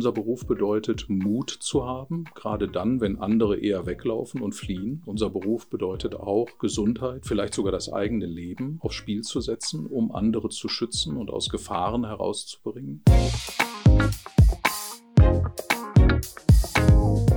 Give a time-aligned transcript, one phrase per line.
[0.00, 5.02] unser Beruf bedeutet, Mut zu haben, gerade dann, wenn andere eher weglaufen und fliehen.
[5.04, 10.10] Unser Beruf bedeutet auch Gesundheit, vielleicht sogar das eigene Leben aufs Spiel zu setzen, um
[10.10, 13.02] andere zu schützen und aus Gefahren herauszubringen.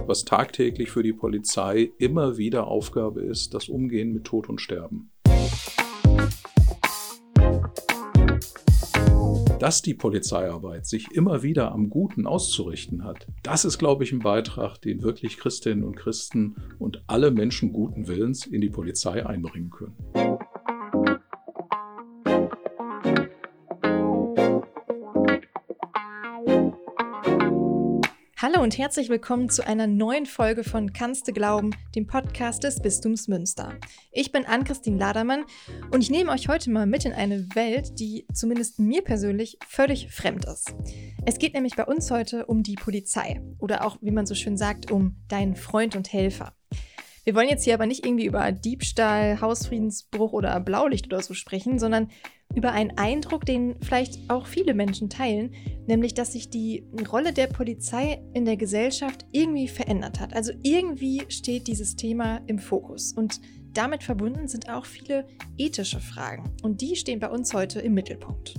[0.08, 5.13] Was tagtäglich für die Polizei immer wieder Aufgabe ist, das Umgehen mit Tod und Sterben.
[9.64, 14.20] Dass die Polizeiarbeit sich immer wieder am Guten auszurichten hat, das ist, glaube ich, ein
[14.20, 19.70] Beitrag, den wirklich Christinnen und Christen und alle Menschen guten Willens in die Polizei einbringen
[19.70, 19.96] können.
[28.54, 32.80] Hallo und herzlich willkommen zu einer neuen Folge von Kannst du glauben, dem Podcast des
[32.80, 33.74] Bistums Münster.
[34.12, 35.46] Ich bin Ann-Christine Ladermann
[35.90, 40.12] und ich nehme euch heute mal mit in eine Welt, die zumindest mir persönlich völlig
[40.12, 40.76] fremd ist.
[41.26, 44.56] Es geht nämlich bei uns heute um die Polizei oder auch, wie man so schön
[44.56, 46.54] sagt, um deinen Freund und Helfer.
[47.24, 51.80] Wir wollen jetzt hier aber nicht irgendwie über Diebstahl, Hausfriedensbruch oder Blaulicht oder so sprechen,
[51.80, 52.12] sondern
[52.56, 55.52] über einen Eindruck, den vielleicht auch viele Menschen teilen,
[55.88, 60.36] nämlich dass sich die Rolle der Polizei in der Gesellschaft irgendwie verändert hat.
[60.36, 63.42] Also irgendwie steht dieses Thema im Fokus und
[63.74, 65.26] damit verbunden sind auch viele
[65.58, 68.56] ethische Fragen und die stehen bei uns heute im Mittelpunkt.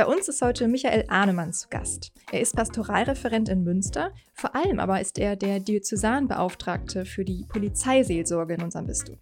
[0.00, 2.10] Bei uns ist heute Michael Ahnemann zu Gast.
[2.32, 8.54] Er ist Pastoralreferent in Münster, vor allem aber ist er der Diözesanbeauftragte für die Polizeiseelsorge
[8.54, 9.18] in unserem Bistum.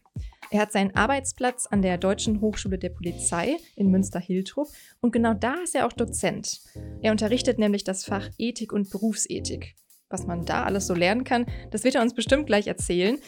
[0.53, 4.69] Er hat seinen Arbeitsplatz an der Deutschen Hochschule der Polizei in Münster-Hiltrup
[5.01, 6.61] und genau da ist er auch Dozent.
[7.03, 9.75] Er unterrichtet nämlich das Fach Ethik und Berufsethik.
[10.11, 13.19] Was man da alles so lernen kann, das wird er uns bestimmt gleich erzählen.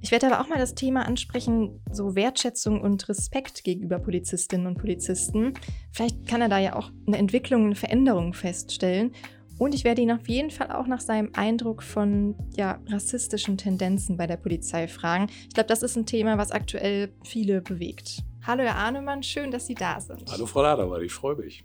[0.00, 4.76] Ich werde aber auch mal das Thema ansprechen, so Wertschätzung und Respekt gegenüber Polizistinnen und
[4.76, 5.54] Polizisten.
[5.92, 9.12] Vielleicht kann er da ja auch eine Entwicklung, eine Veränderung feststellen.
[9.58, 14.16] Und ich werde ihn auf jeden Fall auch nach seinem Eindruck von ja, rassistischen Tendenzen
[14.16, 15.28] bei der Polizei fragen.
[15.48, 18.22] Ich glaube, das ist ein Thema, was aktuell viele bewegt.
[18.44, 20.30] Hallo, Herr Arnemann, schön, dass Sie da sind.
[20.30, 21.64] Hallo, Frau Ladermann, ich freue mich.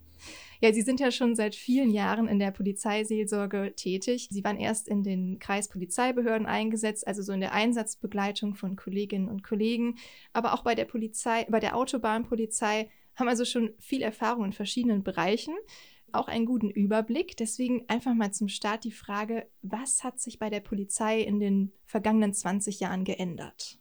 [0.61, 4.27] Ja, Sie sind ja schon seit vielen Jahren in der Polizeiseelsorge tätig.
[4.29, 9.43] Sie waren erst in den Kreispolizeibehörden eingesetzt, also so in der Einsatzbegleitung von Kolleginnen und
[9.43, 9.95] Kollegen,
[10.33, 15.03] aber auch bei der Polizei, bei der Autobahnpolizei haben also schon viel Erfahrung in verschiedenen
[15.03, 15.53] Bereichen
[16.13, 17.37] auch einen guten Überblick.
[17.37, 21.71] Deswegen einfach mal zum Start die Frage, was hat sich bei der Polizei in den
[21.85, 23.79] vergangenen 20 Jahren geändert?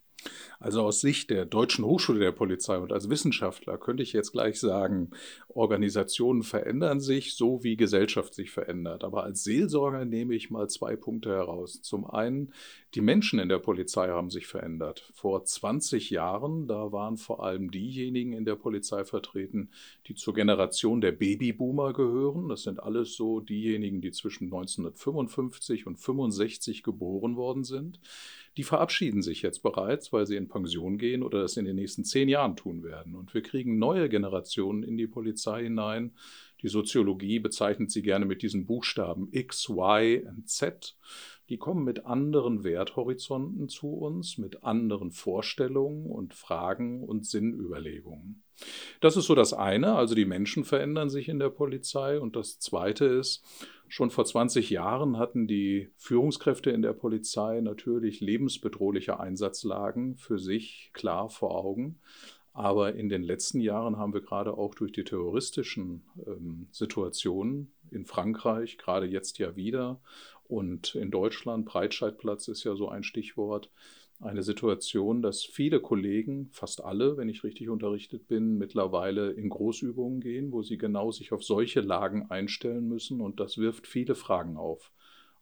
[0.62, 4.60] Also aus Sicht der Deutschen Hochschule der Polizei und als Wissenschaftler könnte ich jetzt gleich
[4.60, 5.10] sagen,
[5.48, 9.02] Organisationen verändern sich, so wie Gesellschaft sich verändert.
[9.02, 11.80] Aber als Seelsorger nehme ich mal zwei Punkte heraus.
[11.80, 12.52] Zum einen,
[12.94, 15.10] die Menschen in der Polizei haben sich verändert.
[15.14, 19.70] Vor 20 Jahren, da waren vor allem diejenigen in der Polizei vertreten,
[20.08, 22.50] die zur Generation der Babyboomer gehören.
[22.50, 27.98] Das sind alles so diejenigen, die zwischen 1955 und 65 geboren worden sind
[28.56, 32.04] die verabschieden sich jetzt bereits, weil sie in Pension gehen oder das in den nächsten
[32.04, 33.14] zehn Jahren tun werden.
[33.14, 36.12] Und wir kriegen neue Generationen in die Polizei hinein.
[36.62, 40.96] Die Soziologie bezeichnet sie gerne mit diesen Buchstaben X, Y und Z.
[41.48, 48.42] Die kommen mit anderen Werthorizonten zu uns, mit anderen Vorstellungen und Fragen und Sinnüberlegungen.
[49.00, 52.20] Das ist so das eine, also die Menschen verändern sich in der Polizei.
[52.20, 53.44] Und das zweite ist,
[53.92, 60.92] Schon vor 20 Jahren hatten die Führungskräfte in der Polizei natürlich lebensbedrohliche Einsatzlagen für sich
[60.92, 61.98] klar vor Augen.
[62.52, 68.06] Aber in den letzten Jahren haben wir gerade auch durch die terroristischen ähm, Situationen in
[68.06, 70.00] Frankreich, gerade jetzt ja wieder,
[70.44, 73.72] und in Deutschland, Breitscheidplatz ist ja so ein Stichwort,
[74.20, 80.20] eine Situation, dass viele Kollegen, fast alle, wenn ich richtig unterrichtet bin, mittlerweile in Großübungen
[80.20, 83.20] gehen, wo sie genau sich auf solche Lagen einstellen müssen.
[83.20, 84.92] Und das wirft viele Fragen auf.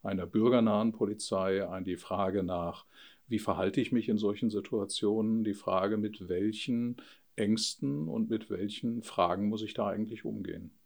[0.03, 2.87] Einer bürgernahen Polizei, die Frage nach,
[3.27, 6.97] wie verhalte ich mich in solchen Situationen, die Frage, mit welchen
[7.35, 10.78] Ängsten und mit welchen Fragen muss ich da eigentlich umgehen.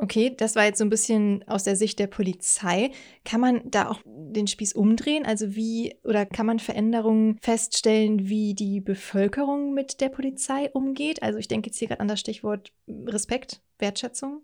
[0.00, 2.92] Okay, das war jetzt so ein bisschen aus der Sicht der Polizei.
[3.24, 5.26] Kann man da auch den Spieß umdrehen?
[5.26, 11.24] Also wie oder kann man Veränderungen feststellen, wie die Bevölkerung mit der Polizei umgeht?
[11.24, 14.42] Also ich denke jetzt hier gerade an das Stichwort Respekt, Wertschätzung.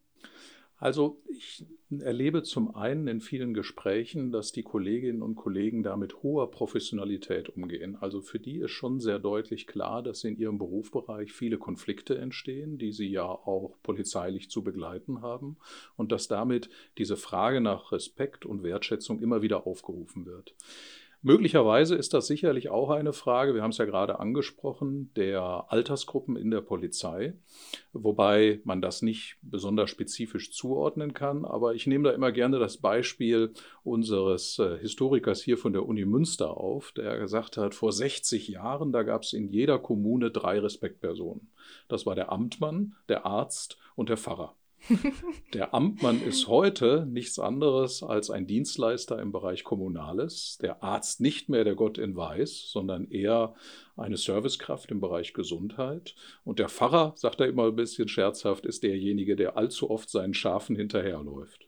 [0.85, 6.23] Also ich erlebe zum einen in vielen Gesprächen, dass die Kolleginnen und Kollegen da mit
[6.23, 7.97] hoher Professionalität umgehen.
[7.99, 12.77] Also für die ist schon sehr deutlich klar, dass in ihrem Berufsbereich viele Konflikte entstehen,
[12.77, 15.57] die sie ja auch polizeilich zu begleiten haben
[15.97, 20.55] und dass damit diese Frage nach Respekt und Wertschätzung immer wieder aufgerufen wird.
[21.27, 26.37] Möglicherweise ist das sicherlich auch eine Frage, wir haben es ja gerade angesprochen, der Altersgruppen
[26.37, 27.33] in der Polizei,
[27.95, 31.47] wobei man das nicht besonders spezifisch zuordnen kann.
[31.47, 33.55] Aber ich nehme da immer gerne das Beispiel
[33.85, 38.93] unseres äh, Historikers hier von der Uni Münster auf, der gesagt hat, vor 60 Jahren,
[38.93, 41.49] da gab es in jeder Kommune drei Respektpersonen.
[41.89, 44.57] Das war der Amtmann, der Arzt und der Pfarrer.
[45.53, 50.59] Der Amtmann ist heute nichts anderes als ein Dienstleister im Bereich Kommunales.
[50.61, 53.55] Der Arzt nicht mehr der Gott in Weiß, sondern eher
[53.97, 56.15] eine Servicekraft im Bereich Gesundheit.
[56.45, 60.35] Und der Pfarrer, sagt er immer ein bisschen scherzhaft, ist derjenige, der allzu oft seinen
[60.35, 61.67] Schafen hinterherläuft.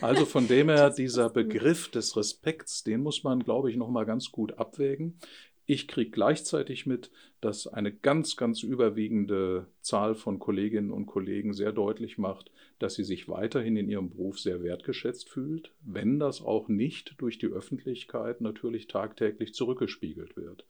[0.00, 4.30] Also von dem her, dieser Begriff des Respekts, den muss man, glaube ich, nochmal ganz
[4.30, 5.18] gut abwägen.
[5.68, 7.10] Ich kriege gleichzeitig mit,
[7.40, 13.02] dass eine ganz, ganz überwiegende Zahl von Kolleginnen und Kollegen sehr deutlich macht, dass sie
[13.02, 18.40] sich weiterhin in ihrem Beruf sehr wertgeschätzt fühlt, wenn das auch nicht durch die Öffentlichkeit
[18.40, 20.64] natürlich tagtäglich zurückgespiegelt wird.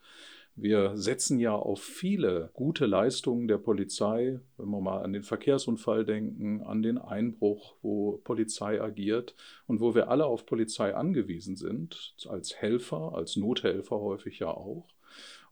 [0.59, 6.07] Wir setzen ja auf viele gute Leistungen der Polizei, wenn wir mal an den Verkehrsunfall
[6.07, 9.35] denken, an den Einbruch, wo Polizei agiert
[9.67, 14.87] und wo wir alle auf Polizei angewiesen sind, als Helfer, als Nothelfer häufig ja auch.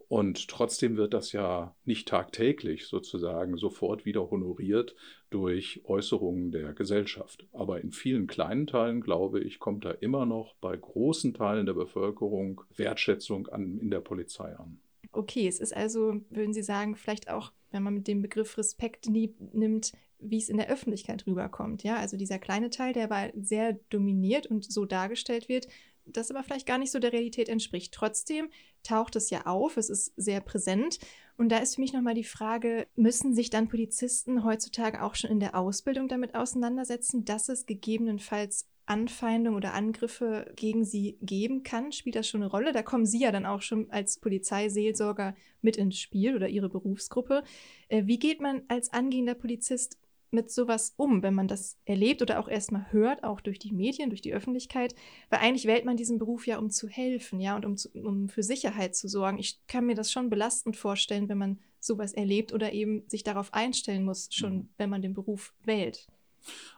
[0.09, 4.95] Und trotzdem wird das ja nicht tagtäglich sozusagen sofort wieder honoriert
[5.29, 7.47] durch Äußerungen der Gesellschaft.
[7.53, 11.75] Aber in vielen kleinen Teilen, glaube ich, kommt da immer noch bei großen Teilen der
[11.75, 14.81] Bevölkerung Wertschätzung an, in der Polizei an
[15.17, 15.47] okay.
[15.47, 19.93] Es ist also, würden Sie sagen, vielleicht auch, wenn man mit dem Begriff Respekt nimmt,
[20.19, 21.83] wie es in der Öffentlichkeit rüberkommt.
[21.83, 25.69] Ja, also dieser kleine Teil, der aber sehr dominiert und so dargestellt wird,
[26.07, 27.93] das aber vielleicht gar nicht so der Realität entspricht.
[27.93, 28.51] Trotzdem
[28.83, 30.99] taucht es ja auf, es ist sehr präsent.
[31.37, 35.31] Und da ist für mich nochmal die Frage, müssen sich dann Polizisten heutzutage auch schon
[35.31, 41.93] in der Ausbildung damit auseinandersetzen, dass es gegebenenfalls Anfeindungen oder Angriffe gegen sie geben kann,
[41.93, 42.73] spielt das schon eine Rolle.
[42.73, 47.43] Da kommen Sie ja dann auch schon als Polizeiseelsorger mit ins Spiel oder Ihre Berufsgruppe.
[47.89, 49.99] Äh, wie geht man als angehender Polizist
[50.31, 54.11] mit sowas um, wenn man das erlebt oder auch erstmal hört, auch durch die Medien,
[54.11, 54.95] durch die Öffentlichkeit?
[55.31, 58.29] Weil eigentlich wählt man diesen Beruf ja, um zu helfen, ja, und um, zu, um
[58.29, 59.39] für Sicherheit zu sorgen.
[59.39, 63.55] Ich kann mir das schon belastend vorstellen, wenn man sowas erlebt oder eben sich darauf
[63.55, 64.69] einstellen muss, schon mhm.
[64.77, 66.07] wenn man den Beruf wählt.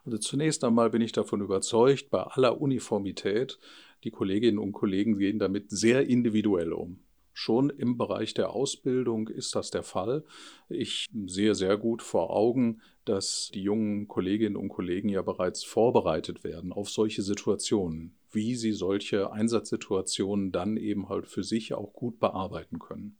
[0.04, 3.58] Also zunächst einmal bin ich davon überzeugt, bei aller Uniformität,
[4.04, 7.00] die Kolleginnen und Kollegen gehen damit sehr individuell um.
[7.38, 10.24] Schon im Bereich der Ausbildung ist das der Fall.
[10.70, 16.44] Ich sehe sehr gut vor Augen, dass die jungen Kolleginnen und Kollegen ja bereits vorbereitet
[16.44, 22.18] werden auf solche Situationen, wie sie solche Einsatzsituationen dann eben halt für sich auch gut
[22.20, 23.18] bearbeiten können.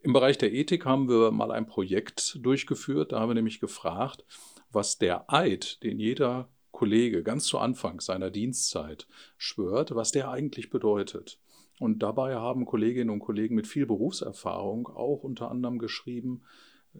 [0.00, 3.12] Im Bereich der Ethik haben wir mal ein Projekt durchgeführt.
[3.12, 4.24] Da haben wir nämlich gefragt,
[4.72, 10.70] was der Eid, den jeder Kollege ganz zu Anfang seiner Dienstzeit schwört, was der eigentlich
[10.70, 11.38] bedeutet.
[11.78, 16.42] Und dabei haben Kolleginnen und Kollegen mit viel Berufserfahrung auch unter anderem geschrieben,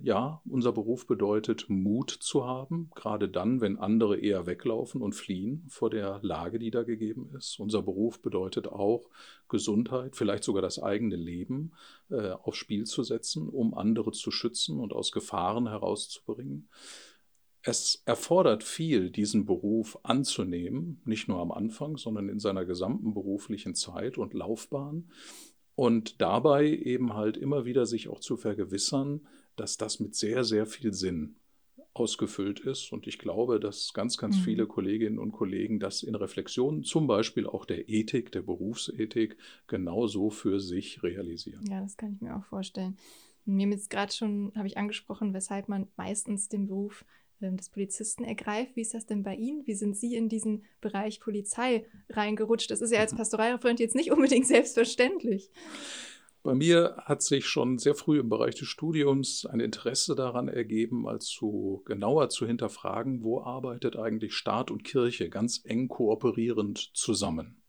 [0.01, 5.67] ja, unser Beruf bedeutet Mut zu haben, gerade dann, wenn andere eher weglaufen und fliehen
[5.69, 7.61] vor der Lage, die da gegeben ist.
[7.61, 9.11] Unser Beruf bedeutet auch
[9.49, 11.73] Gesundheit, vielleicht sogar das eigene Leben
[12.11, 16.69] äh, aufs Spiel zu setzen, um andere zu schützen und aus Gefahren herauszubringen.
[17.65, 23.75] Es erfordert viel, diesen Beruf anzunehmen, nicht nur am Anfang, sondern in seiner gesamten beruflichen
[23.75, 25.11] Zeit und Laufbahn.
[25.75, 30.67] Und dabei eben halt immer wieder sich auch zu vergewissern, dass das mit sehr, sehr
[30.67, 31.37] viel Sinn
[31.95, 32.93] ausgefüllt ist.
[32.93, 34.43] Und ich glaube, dass ganz, ganz mhm.
[34.43, 40.31] viele Kolleginnen und Kollegen das in Reflexion, zum Beispiel auch der Ethik, der Berufsethik, genauso
[40.31, 41.65] für sich realisieren.
[41.71, 42.97] Ja, das kann ich mir auch vorstellen.
[43.45, 47.05] Mir jetzt gerade schon, habe ich angesprochen, weshalb man meistens den Beruf
[47.51, 48.77] des Polizisten ergreift.
[48.77, 49.67] Wie ist das denn bei Ihnen?
[49.67, 52.71] Wie sind Sie in diesen Bereich Polizei reingerutscht?
[52.71, 55.51] Das ist ja als Pastoralreferent jetzt nicht unbedingt selbstverständlich.
[56.45, 61.03] Bei mir hat sich schon sehr früh im Bereich des Studiums ein Interesse daran ergeben,
[61.03, 67.62] mal zu genauer zu hinterfragen, wo arbeitet eigentlich Staat und Kirche ganz eng kooperierend zusammen.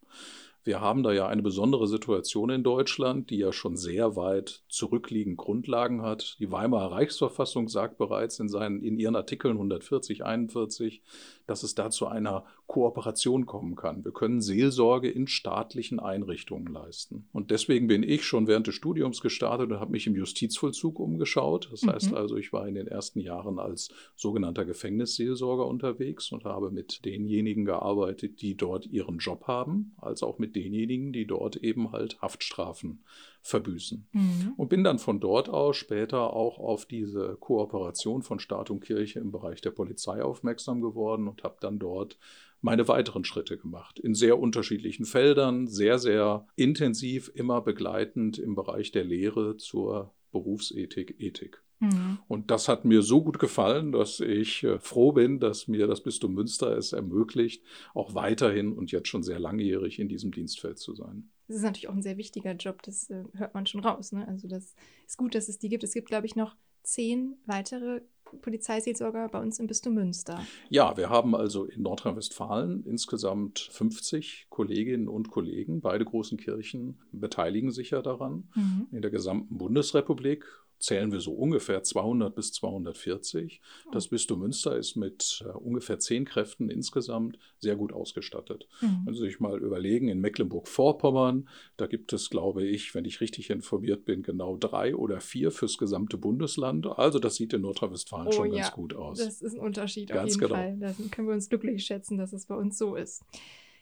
[0.66, 5.38] Wir haben da ja eine besondere Situation in Deutschland, die ja schon sehr weit zurückliegend
[5.38, 6.38] Grundlagen hat.
[6.40, 11.02] Die Weimarer Reichsverfassung sagt bereits in, seinen, in ihren Artikeln 140, 41,
[11.46, 14.04] dass es da zu einer Kooperation kommen kann.
[14.04, 17.28] Wir können Seelsorge in staatlichen Einrichtungen leisten.
[17.34, 21.70] Und deswegen bin ich schon während des Studiums gestartet und habe mich im Justizvollzug umgeschaut.
[21.72, 21.92] Das mhm.
[21.92, 27.06] heißt also, ich war in den ersten Jahren als sogenannter Gefängnisseelsorger unterwegs und habe mit
[27.06, 32.22] denjenigen gearbeitet, die dort ihren Job haben, als auch mit denjenigen, die dort eben halt
[32.22, 33.04] Haftstrafen
[33.44, 34.08] verbüßen.
[34.14, 34.54] Mhm.
[34.58, 39.20] Und bin dann von dort aus später auch auf diese Kooperation von Staat und Kirche
[39.20, 42.18] im Bereich der Polizei aufmerksam geworden und habe dann dort
[42.62, 44.00] meine weiteren Schritte gemacht.
[44.00, 51.18] In sehr unterschiedlichen Feldern, sehr, sehr intensiv, immer begleitend im Bereich der Lehre zur Berufsethik,
[51.20, 51.62] Ethik.
[51.82, 52.20] Mhm.
[52.30, 56.02] Und das hat mir so gut gefallen, dass ich äh, froh bin, dass mir das
[56.02, 57.62] Bistum Münster es ermöglicht,
[57.94, 61.30] auch weiterhin und jetzt schon sehr langjährig in diesem Dienstfeld zu sein.
[61.54, 64.12] Das ist natürlich auch ein sehr wichtiger Job, das äh, hört man schon raus.
[64.12, 64.28] Ne?
[64.28, 64.74] Also das
[65.06, 65.84] ist gut, dass es die gibt.
[65.84, 68.02] Es gibt, glaube ich, noch zehn weitere
[68.42, 70.44] Polizeiseelsorger bei uns im Bistum Münster.
[70.72, 75.82] Ja, wir haben also in Nordrhein-Westfalen insgesamt 50 Kolleginnen und Kollegen.
[75.82, 78.50] Beide großen Kirchen beteiligen sich ja daran.
[78.56, 78.88] Mhm.
[78.92, 80.46] In der gesamten Bundesrepublik
[80.84, 83.62] zählen wir so ungefähr 200 bis 240.
[83.94, 88.68] Das Bistum Münster ist mit äh, ungefähr zehn Kräften insgesamt sehr gut ausgestattet.
[88.82, 89.04] Mhm.
[89.06, 91.48] Wenn Sie sich mal überlegen, in Mecklenburg-Vorpommern,
[91.78, 95.78] da gibt es, glaube ich, wenn ich richtig informiert bin, genau drei oder vier fürs
[95.78, 96.86] gesamte Bundesland.
[96.86, 98.64] Also das sieht in Nordrhein-Westfalen oh, schon ja.
[98.64, 99.20] ganz gut aus.
[99.20, 100.56] Das ist ein Unterschied ganz auf jeden genau.
[100.56, 100.78] Fall.
[100.80, 103.24] Da können wir uns glücklich schätzen, dass es bei uns so ist.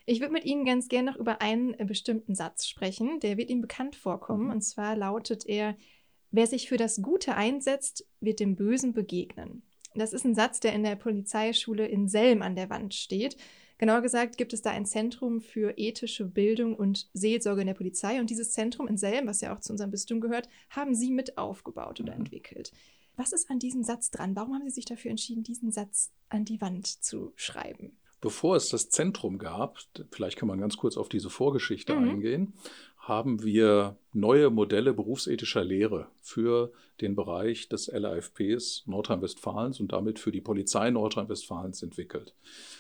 [0.06, 3.20] Ich würde mit Ihnen ganz gerne noch über einen äh, bestimmten Satz sprechen.
[3.22, 4.46] Der wird Ihnen bekannt vorkommen.
[4.46, 4.52] Mhm.
[4.52, 5.76] Und zwar lautet er,
[6.32, 9.64] Wer sich für das Gute einsetzt, wird dem Bösen begegnen.
[9.96, 13.36] Das ist ein Satz, der in der Polizeischule in Selm an der Wand steht.
[13.78, 18.20] Genauer gesagt gibt es da ein Zentrum für ethische Bildung und Seelsorge in der Polizei.
[18.20, 21.38] Und dieses Zentrum in Selm, was ja auch zu unserem Bistum gehört, haben Sie mit
[21.38, 22.22] aufgebaut oder mhm.
[22.22, 22.72] entwickelt.
[23.18, 24.36] Was ist an diesem Satz dran?
[24.36, 27.98] Warum haben Sie sich dafür entschieden, diesen Satz an die Wand zu schreiben?
[28.22, 29.80] Bevor es das Zentrum gab,
[30.12, 32.10] vielleicht kann man ganz kurz auf diese Vorgeschichte mhm.
[32.10, 32.54] eingehen,
[33.02, 40.32] haben wir neue Modelle berufsethischer Lehre für den Bereich des LAFPs Nordrhein-Westfalens und damit für
[40.32, 42.36] die Polizei Nordrhein-Westfalens entwickelt.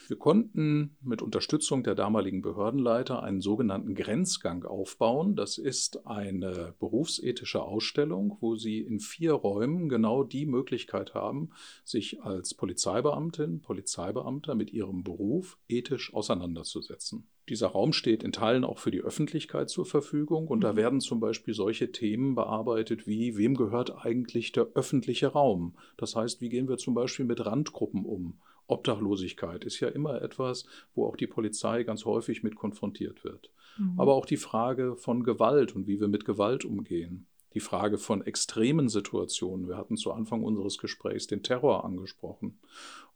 [0.08, 5.36] Wir konnten mit Unterstützung der damaligen Behördenleiter einen sogenannten Grenzgang aufbauen.
[5.36, 11.50] Das ist eine berufsethische Ausstellung, wo Sie in vier Räumen genau die Möglichkeit haben,
[11.84, 17.28] sich als Polizeibeamtin, Polizeibeamter mit Ihrem Beruf ethisch auseinanderzusetzen.
[17.52, 20.62] Dieser Raum steht in Teilen auch für die Öffentlichkeit zur Verfügung und mhm.
[20.62, 25.76] da werden zum Beispiel solche Themen bearbeitet wie, wem gehört eigentlich der öffentliche Raum?
[25.98, 28.40] Das heißt, wie gehen wir zum Beispiel mit Randgruppen um?
[28.68, 30.66] Obdachlosigkeit ist ja immer etwas,
[30.96, 33.52] wo auch die Polizei ganz häufig mit konfrontiert wird.
[33.78, 34.00] Mhm.
[34.00, 37.28] Aber auch die Frage von Gewalt und wie wir mit Gewalt umgehen.
[37.54, 39.68] Die Frage von extremen Situationen.
[39.68, 42.60] Wir hatten zu Anfang unseres Gesprächs den Terror angesprochen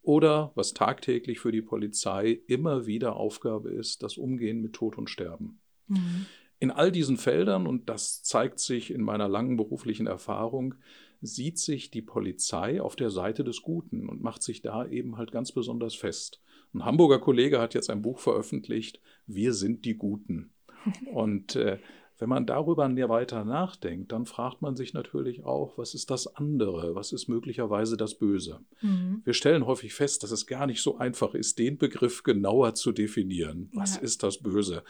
[0.06, 5.10] oder was tagtäglich für die Polizei immer wieder Aufgabe ist, das Umgehen mit Tod und
[5.10, 5.60] Sterben.
[5.88, 6.26] Mhm.
[6.60, 10.76] In all diesen Feldern, und das zeigt sich in meiner langen beruflichen Erfahrung,
[11.22, 15.32] sieht sich die Polizei auf der Seite des Guten und macht sich da eben halt
[15.32, 16.42] ganz besonders fest.
[16.74, 20.54] Ein Hamburger Kollege hat jetzt ein Buch veröffentlicht, Wir sind die Guten.
[21.14, 21.80] Und äh,
[22.18, 26.96] wenn man darüber weiter nachdenkt, dann fragt man sich natürlich auch, was ist das andere?
[26.96, 28.60] Was ist möglicherweise das Böse?
[28.82, 29.22] Mhm.
[29.26, 32.92] Wir stellen häufig fest, dass es gar nicht so einfach ist, den Begriff genauer zu
[32.92, 33.70] definieren.
[33.74, 34.02] Was ja.
[34.02, 34.84] ist das Böse?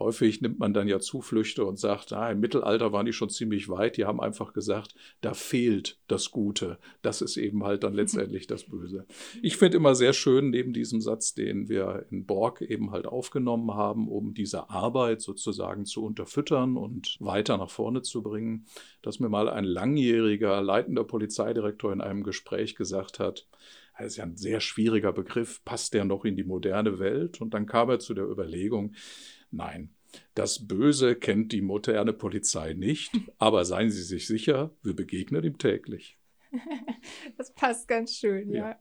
[0.00, 3.68] Häufig nimmt man dann ja Zuflüchte und sagt, ah, im Mittelalter waren die schon ziemlich
[3.68, 3.98] weit.
[3.98, 6.78] Die haben einfach gesagt, da fehlt das Gute.
[7.02, 9.04] Das ist eben halt dann letztendlich das Böse.
[9.42, 13.74] Ich finde immer sehr schön, neben diesem Satz, den wir in Borg eben halt aufgenommen
[13.74, 18.64] haben, um diese Arbeit sozusagen zu unterfüttern und weiter nach vorne zu bringen,
[19.02, 23.46] dass mir mal ein langjähriger leitender Polizeidirektor in einem Gespräch gesagt hat,
[23.98, 27.42] das ist ja ein sehr schwieriger Begriff, passt der noch in die moderne Welt?
[27.42, 28.94] Und dann kam er zu der Überlegung,
[29.50, 29.94] Nein,
[30.34, 35.58] das Böse kennt die moderne Polizei nicht, aber seien Sie sich sicher, wir begegnen ihm
[35.58, 36.18] täglich.
[37.38, 38.70] Das passt ganz schön, ja.
[38.70, 38.80] ja.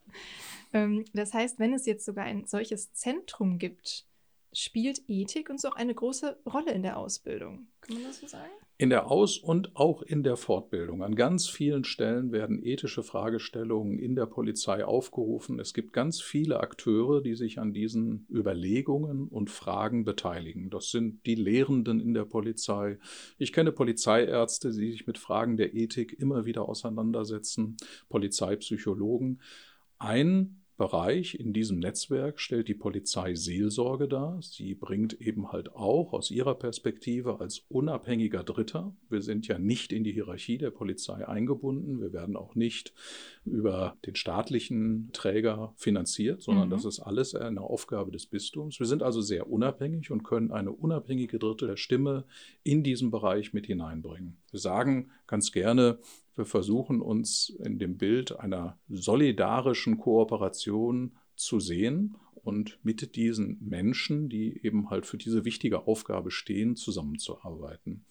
[0.74, 4.06] Ähm, das heißt, wenn es jetzt sogar ein solches Zentrum gibt,
[4.52, 7.68] spielt Ethik uns auch eine große Rolle in der Ausbildung.
[7.82, 8.52] Kann man das so sagen?
[8.82, 11.04] In der Aus- und auch in der Fortbildung.
[11.04, 15.60] An ganz vielen Stellen werden ethische Fragestellungen in der Polizei aufgerufen.
[15.60, 20.70] Es gibt ganz viele Akteure, die sich an diesen Überlegungen und Fragen beteiligen.
[20.70, 23.00] Das sind die Lehrenden in der Polizei.
[23.38, 27.76] Ich kenne Polizeiärzte, die sich mit Fragen der Ethik immer wieder auseinandersetzen,
[28.08, 29.42] Polizeipsychologen.
[29.98, 34.42] Ein Bereich in diesem Netzwerk stellt die Polizei Seelsorge dar.
[34.42, 39.92] Sie bringt eben halt auch aus ihrer Perspektive als unabhängiger Dritter, wir sind ja nicht
[39.92, 42.94] in die Hierarchie der Polizei eingebunden, wir werden auch nicht
[43.44, 46.72] über den staatlichen Träger finanziert, sondern mhm.
[46.72, 48.80] das ist alles eine Aufgabe des Bistums.
[48.80, 52.24] Wir sind also sehr unabhängig und können eine unabhängige dritte Stimme
[52.64, 54.38] in diesem Bereich mit hineinbringen.
[54.50, 56.00] Wir sagen ganz gerne,
[56.40, 64.30] wir versuchen uns in dem Bild einer solidarischen Kooperation zu sehen und mit diesen Menschen,
[64.30, 68.06] die eben halt für diese wichtige Aufgabe stehen, zusammenzuarbeiten.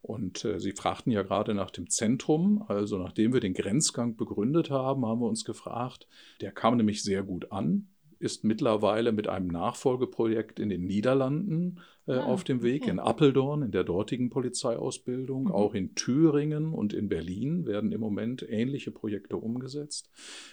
[0.00, 2.64] Und äh, Sie fragten ja gerade nach dem Zentrum.
[2.68, 6.06] Also nachdem wir den Grenzgang begründet haben, haben wir uns gefragt,
[6.40, 7.88] der kam nämlich sehr gut an
[8.22, 12.92] ist mittlerweile mit einem Nachfolgeprojekt in den Niederlanden äh, ah, auf dem Weg, okay.
[12.92, 15.44] in Appeldorn, in der dortigen Polizeiausbildung.
[15.44, 15.52] Mhm.
[15.52, 20.10] Auch in Thüringen und in Berlin werden im Moment ähnliche Projekte umgesetzt.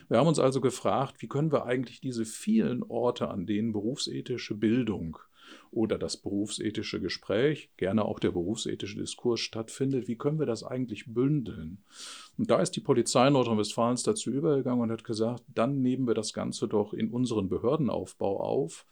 [0.10, 4.56] Wir haben uns also gefragt, wie können wir eigentlich diese vielen Orte, an denen berufsethische
[4.56, 5.18] Bildung
[5.72, 11.06] oder das berufsethische Gespräch, gerne auch der berufsethische Diskurs stattfindet, wie können wir das eigentlich
[11.14, 11.84] bündeln?
[12.38, 16.34] Und da ist die Polizei Nordrhein-Westfalens dazu übergegangen und hat gesagt, dann nehmen wir das
[16.34, 18.86] Ganze doch in unseren Behördenaufbau auf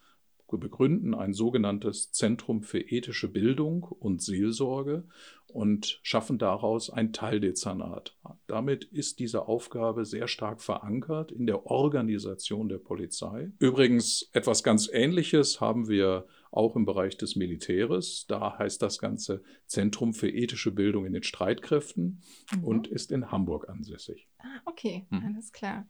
[0.55, 5.03] begründen ein sogenanntes Zentrum für ethische Bildung und Seelsorge
[5.47, 8.15] und schaffen daraus ein Teildezernat.
[8.47, 13.51] Damit ist diese Aufgabe sehr stark verankert in der Organisation der Polizei.
[13.59, 18.25] Übrigens etwas ganz Ähnliches haben wir auch im Bereich des Militäres.
[18.27, 22.21] Da heißt das Ganze Zentrum für ethische Bildung in den Streitkräften
[22.55, 22.63] mhm.
[22.63, 24.27] und ist in Hamburg ansässig.
[24.39, 25.23] Ah, okay, mhm.
[25.25, 25.87] alles klar.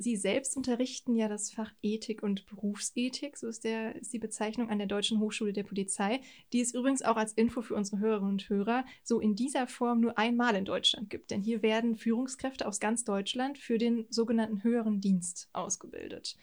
[0.00, 4.70] Sie selbst unterrichten ja das Fach Ethik und Berufsethik, so ist, der, ist die Bezeichnung
[4.70, 6.20] an der Deutschen Hochschule der Polizei,
[6.52, 10.00] die es übrigens auch als Info für unsere Hörerinnen und Hörer so in dieser Form
[10.00, 11.32] nur einmal in Deutschland gibt.
[11.32, 16.36] Denn hier werden Führungskräfte aus ganz Deutschland für den sogenannten höheren Dienst ausgebildet.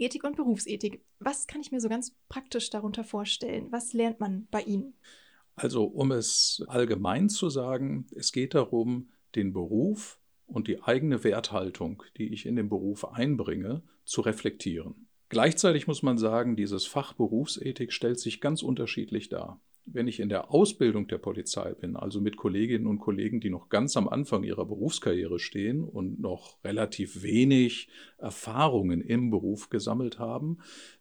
[0.00, 1.04] Ethik und Berufsethik.
[1.18, 3.66] Was kann ich mir so ganz praktisch darunter vorstellen?
[3.70, 4.94] Was lernt man bei Ihnen?
[5.56, 12.02] Also, um es allgemein zu sagen, es geht darum, den Beruf und die eigene Werthaltung,
[12.16, 15.06] die ich in den Beruf einbringe, zu reflektieren.
[15.28, 19.60] Gleichzeitig muss man sagen, dieses Fach Berufsethik stellt sich ganz unterschiedlich dar
[19.92, 23.68] wenn ich in der Ausbildung der Polizei bin, also mit Kolleginnen und Kollegen, die noch
[23.68, 30.58] ganz am Anfang ihrer Berufskarriere stehen und noch relativ wenig Erfahrungen im Beruf gesammelt haben,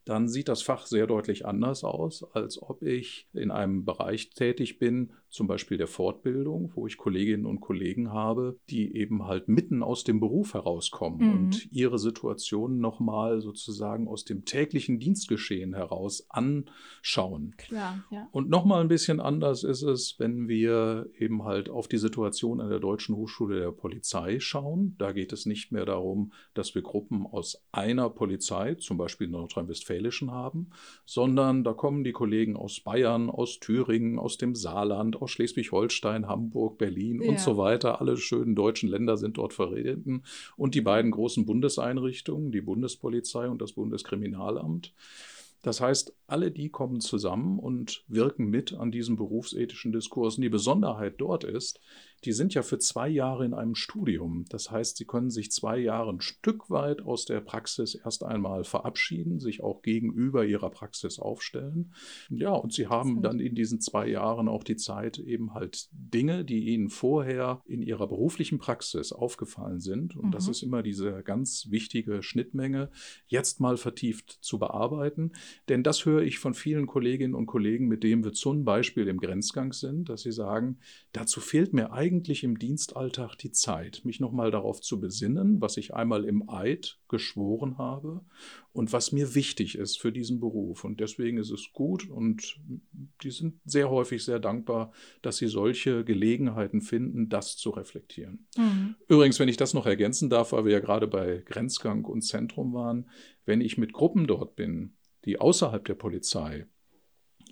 [0.09, 4.79] dann sieht das Fach sehr deutlich anders aus, als ob ich in einem Bereich tätig
[4.79, 9.83] bin, zum Beispiel der Fortbildung, wo ich Kolleginnen und Kollegen habe, die eben halt mitten
[9.83, 11.33] aus dem Beruf herauskommen mhm.
[11.33, 17.53] und ihre Situation nochmal sozusagen aus dem täglichen Dienstgeschehen heraus anschauen.
[17.57, 18.27] Klar, ja.
[18.31, 22.69] Und nochmal ein bisschen anders ist es, wenn wir eben halt auf die Situation an
[22.69, 24.95] der Deutschen Hochschule der Polizei schauen.
[24.97, 29.27] Da geht es nicht mehr darum, dass wir Gruppen aus einer Polizei, zum Beispiel
[29.99, 30.67] nordrhein-westfälischen haben,
[31.05, 36.77] sondern da kommen die Kollegen aus Bayern, aus Thüringen, aus dem Saarland, aus Schleswig-Holstein, Hamburg,
[36.77, 37.29] Berlin ja.
[37.29, 38.01] und so weiter.
[38.01, 40.23] Alle schönen deutschen Länder sind dort vertreten.
[40.55, 44.93] Und die beiden großen Bundeseinrichtungen, die Bundespolizei und das Bundeskriminalamt.
[45.61, 50.37] Das heißt, alle die kommen zusammen und wirken mit an diesem berufsethischen Diskurs.
[50.37, 51.81] Und die Besonderheit dort ist,
[52.25, 54.45] die sind ja für zwei Jahre in einem Studium.
[54.49, 58.63] Das heißt, sie können sich zwei Jahre ein Stück weit aus der Praxis erst einmal
[58.63, 61.93] verabschieden, sich auch gegenüber ihrer Praxis aufstellen.
[62.29, 66.43] Ja, und sie haben dann in diesen zwei Jahren auch die Zeit, eben halt Dinge,
[66.43, 70.31] die ihnen vorher in ihrer beruflichen Praxis aufgefallen sind, und mhm.
[70.31, 72.89] das ist immer diese ganz wichtige Schnittmenge,
[73.27, 75.31] jetzt mal vertieft zu bearbeiten.
[75.69, 79.19] Denn das höre ich von vielen Kolleginnen und Kollegen, mit denen wir zum Beispiel im
[79.19, 80.79] Grenzgang sind, dass sie sagen,
[81.13, 85.77] dazu fehlt mir eigentlich eigentlich im Dienstalltag die Zeit, mich nochmal darauf zu besinnen, was
[85.77, 88.21] ich einmal im Eid geschworen habe
[88.73, 90.83] und was mir wichtig ist für diesen Beruf.
[90.83, 92.59] Und deswegen ist es gut und
[93.21, 94.91] die sind sehr häufig sehr dankbar,
[95.21, 98.47] dass sie solche Gelegenheiten finden, das zu reflektieren.
[98.57, 98.95] Mhm.
[99.07, 102.73] Übrigens, wenn ich das noch ergänzen darf, weil wir ja gerade bei Grenzgang und Zentrum
[102.73, 103.07] waren,
[103.45, 104.95] wenn ich mit Gruppen dort bin,
[105.25, 106.65] die außerhalb der Polizei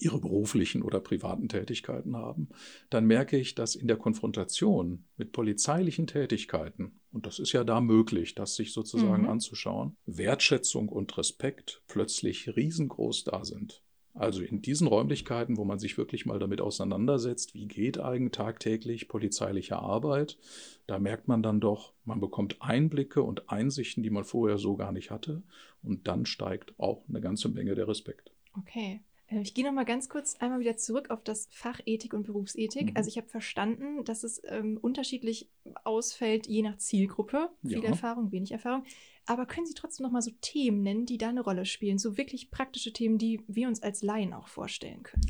[0.01, 2.49] ihre beruflichen oder privaten Tätigkeiten haben,
[2.89, 7.81] dann merke ich, dass in der Konfrontation mit polizeilichen Tätigkeiten, und das ist ja da
[7.81, 9.29] möglich, das sich sozusagen mhm.
[9.29, 13.81] anzuschauen, Wertschätzung und Respekt plötzlich riesengroß da sind.
[14.17, 19.07] Also in diesen Räumlichkeiten, wo man sich wirklich mal damit auseinandersetzt, wie geht eigentlich tagtäglich
[19.07, 20.39] polizeiliche Arbeit,
[20.87, 24.91] da merkt man dann doch, man bekommt Einblicke und Einsichten, die man vorher so gar
[24.91, 25.43] nicht hatte.
[25.83, 28.31] Und dann steigt auch eine ganze Menge der Respekt.
[28.57, 29.01] Okay.
[29.27, 32.23] Äh, ich gehe noch mal ganz kurz einmal wieder zurück auf das Fach Ethik und
[32.23, 32.91] Berufsethik.
[32.91, 32.97] Mhm.
[32.97, 35.49] Also ich habe verstanden, dass es ähm, unterschiedlich
[35.83, 37.49] ausfällt, je nach Zielgruppe.
[37.61, 37.89] Viel ja.
[37.89, 38.83] Erfahrung, wenig Erfahrung.
[39.25, 41.97] Aber können Sie trotzdem noch mal so Themen nennen, die da eine Rolle spielen?
[41.97, 45.25] So wirklich praktische Themen, die wir uns als Laien auch vorstellen können.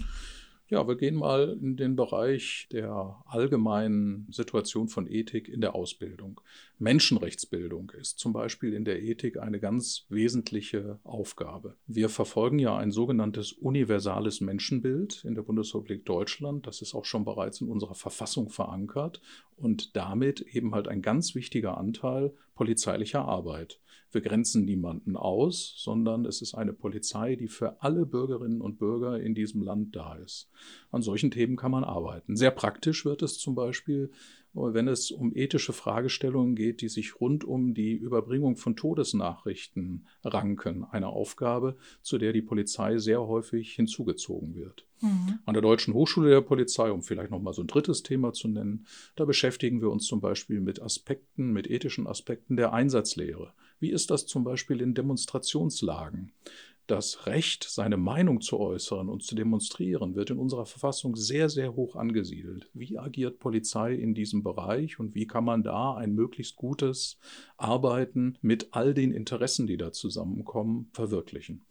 [0.70, 6.42] Ja, wir gehen mal in den Bereich der allgemeinen Situation von Ethik in der Ausbildung.
[6.78, 11.78] Menschenrechtsbildung ist zum Beispiel in der Ethik eine ganz wesentliche Aufgabe.
[11.88, 16.68] Wir verfolgen ja ein sogenanntes universales Menschenbild in der Bundesrepublik Deutschland.
[16.68, 19.22] Das ist auch schon bereits in unserer Verfassung verankert
[19.56, 23.80] und damit eben halt ein ganz wichtiger Anteil polizeilicher Arbeit.
[24.18, 29.20] Wir grenzen niemanden aus, sondern es ist eine Polizei, die für alle Bürgerinnen und Bürger
[29.22, 30.50] in diesem Land da ist.
[30.90, 32.36] An solchen Themen kann man arbeiten.
[32.36, 34.10] Sehr praktisch wird es zum Beispiel,
[34.54, 40.84] wenn es um ethische Fragestellungen geht, die sich rund um die Überbringung von Todesnachrichten ranken.
[40.84, 44.88] Eine Aufgabe, zu der die Polizei sehr häufig hinzugezogen wird.
[45.02, 45.38] Mhm.
[45.46, 48.48] An der Deutschen Hochschule der Polizei, um vielleicht noch mal so ein drittes Thema zu
[48.48, 53.54] nennen, da beschäftigen wir uns zum Beispiel mit Aspekten, mit ethischen Aspekten der Einsatzlehre.
[53.80, 56.32] Wie ist das zum Beispiel in Demonstrationslagen?
[56.88, 61.76] Das Recht, seine Meinung zu äußern und zu demonstrieren, wird in unserer Verfassung sehr, sehr
[61.76, 62.70] hoch angesiedelt.
[62.74, 67.18] Wie agiert Polizei in diesem Bereich und wie kann man da ein möglichst gutes
[67.58, 71.66] Arbeiten mit all den Interessen, die da zusammenkommen, verwirklichen?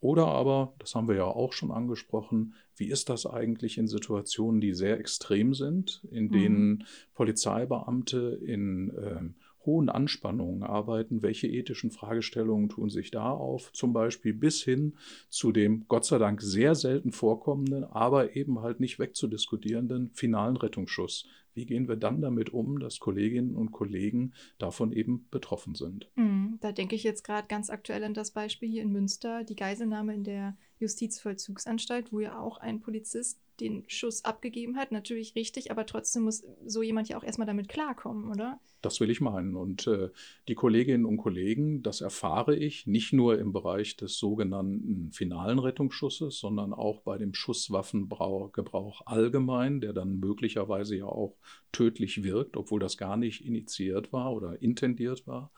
[0.00, 4.60] Oder aber, das haben wir ja auch schon angesprochen, wie ist das eigentlich in Situationen,
[4.60, 6.82] die sehr extrem sind, in denen mhm.
[7.14, 9.20] Polizeibeamte in äh,
[9.66, 14.94] hohen Anspannungen arbeiten, welche ethischen Fragestellungen tun sich da auf, zum Beispiel bis hin
[15.28, 21.26] zu dem Gott sei Dank sehr selten vorkommenden, aber eben halt nicht wegzudiskutierenden finalen Rettungsschuss.
[21.56, 26.10] Wie gehen wir dann damit um, dass Kolleginnen und Kollegen davon eben betroffen sind?
[26.14, 29.56] Mhm, da denke ich jetzt gerade ganz aktuell an das Beispiel hier in Münster, die
[29.56, 34.92] Geiselnahme in der Justizvollzugsanstalt, wo ja auch ein Polizist den Schuss abgegeben hat.
[34.92, 38.60] Natürlich richtig, aber trotzdem muss so jemand ja auch erstmal damit klarkommen, oder?
[38.82, 39.56] Das will ich meinen.
[39.56, 40.10] Und äh,
[40.48, 46.38] die Kolleginnen und Kollegen, das erfahre ich nicht nur im Bereich des sogenannten finalen Rettungsschusses,
[46.38, 51.36] sondern auch bei dem Schusswaffengebrauch allgemein, der dann möglicherweise ja auch
[51.72, 55.52] tödlich wirkt, obwohl das gar nicht initiiert war oder intendiert war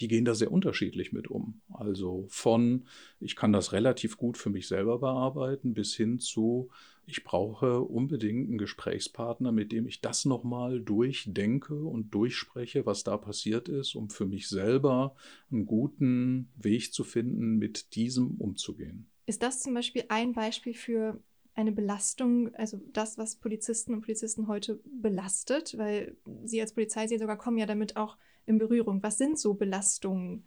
[0.00, 1.60] die gehen da sehr unterschiedlich mit um.
[1.70, 2.86] Also von,
[3.20, 6.70] ich kann das relativ gut für mich selber bearbeiten, bis hin zu,
[7.06, 13.16] ich brauche unbedingt einen Gesprächspartner, mit dem ich das nochmal durchdenke und durchspreche, was da
[13.16, 15.14] passiert ist, um für mich selber
[15.50, 19.06] einen guten Weg zu finden, mit diesem umzugehen.
[19.26, 21.20] Ist das zum Beispiel ein Beispiel für
[21.54, 27.56] eine Belastung, also das, was Polizisten und Polizisten heute belastet, weil Sie als Polizeiseelsorger kommen
[27.56, 29.02] ja damit auch in Berührung.
[29.02, 30.44] Was sind so Belastungen,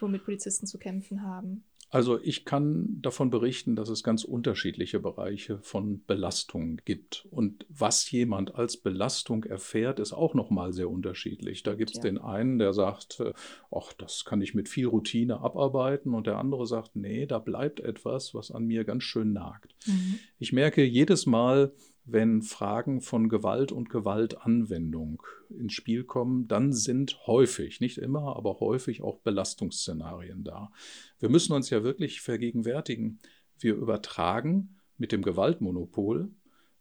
[0.00, 1.64] womit Polizisten zu kämpfen haben?
[1.90, 7.26] Also ich kann davon berichten, dass es ganz unterschiedliche Bereiche von Belastung gibt.
[7.30, 11.62] Und was jemand als Belastung erfährt, ist auch nochmal sehr unterschiedlich.
[11.62, 12.02] Da gibt es ja.
[12.02, 13.32] den einen, der sagt, äh,
[13.70, 16.12] ach, das kann ich mit viel Routine abarbeiten.
[16.12, 19.74] Und der andere sagt, nee, da bleibt etwas, was an mir ganz schön nagt.
[19.86, 20.18] Mhm.
[20.38, 21.72] Ich merke jedes Mal,
[22.10, 28.60] wenn Fragen von Gewalt und Gewaltanwendung ins Spiel kommen, dann sind häufig, nicht immer, aber
[28.60, 30.72] häufig auch Belastungsszenarien da.
[31.18, 33.18] Wir müssen uns ja wirklich vergegenwärtigen,
[33.58, 36.30] wir übertragen mit dem Gewaltmonopol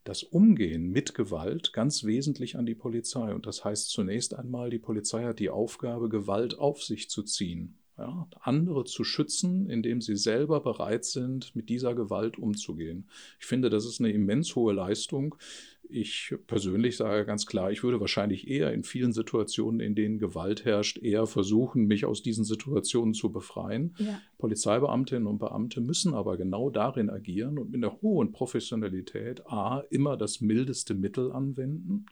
[0.06, 3.34] das Umgehen mit Gewalt ganz wesentlich an die Polizei.
[3.34, 7.78] Und das heißt zunächst einmal, die Polizei hat die Aufgabe, Gewalt auf sich zu ziehen
[7.98, 13.08] ja, andere zu schützen, indem sie selber bereit sind, mit dieser Gewalt umzugehen.
[13.40, 15.36] Ich finde, das ist eine immens hohe Leistung.
[15.90, 20.66] Ich persönlich sage ganz klar, ich würde wahrscheinlich eher in vielen Situationen, in denen Gewalt
[20.66, 23.96] herrscht, eher versuchen, mich aus diesen Situationen zu befreien.
[23.98, 24.22] Ja.
[24.38, 30.18] Polizeibeamtinnen und Beamte müssen aber genau darin agieren und mit einer hohen Professionalität A immer
[30.18, 32.06] das mildeste Mittel anwenden.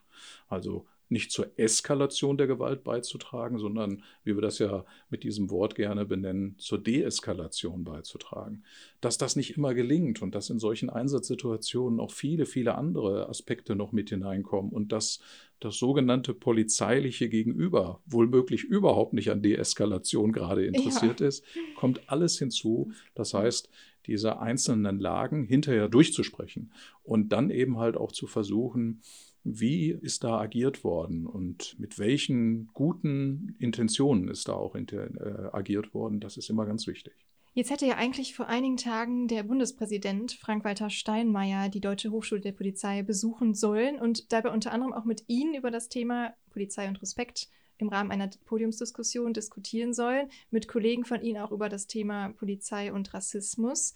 [0.48, 5.74] Also nicht zur Eskalation der Gewalt beizutragen, sondern, wie wir das ja mit diesem Wort
[5.74, 8.64] gerne benennen, zur Deeskalation beizutragen.
[9.00, 13.76] Dass das nicht immer gelingt und dass in solchen Einsatzsituationen auch viele, viele andere Aspekte
[13.76, 15.20] noch mit hineinkommen und dass
[15.60, 21.28] das sogenannte polizeiliche Gegenüber wohlmöglich überhaupt nicht an Deeskalation gerade interessiert ja.
[21.28, 21.44] ist,
[21.76, 22.92] kommt alles hinzu.
[23.14, 23.70] Das heißt,
[24.06, 29.00] diese einzelnen Lagen hinterher durchzusprechen und dann eben halt auch zu versuchen,
[29.46, 35.56] wie ist da agiert worden und mit welchen guten Intentionen ist da auch inter, äh,
[35.56, 37.14] agiert worden, das ist immer ganz wichtig.
[37.54, 42.52] Jetzt hätte ja eigentlich vor einigen Tagen der Bundespräsident Frank-Walter Steinmeier die Deutsche Hochschule der
[42.52, 47.00] Polizei besuchen sollen und dabei unter anderem auch mit Ihnen über das Thema Polizei und
[47.00, 52.30] Respekt im Rahmen einer Podiumsdiskussion diskutieren sollen, mit Kollegen von Ihnen auch über das Thema
[52.30, 53.94] Polizei und Rassismus.